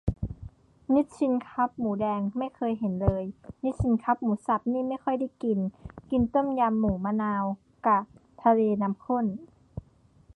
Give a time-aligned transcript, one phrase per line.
[0.93, 3.23] นิชชินคัพหมูแดงไม่เคยเห็นเลย
[3.63, 5.59] นิชชินคัพหมูสับนี่ไม่ค่อยได้กิน
[6.11, 7.43] กินต้มยำ หมูมะนาว
[7.85, 7.99] กะ
[8.43, 9.25] ทะเลน้ำข้น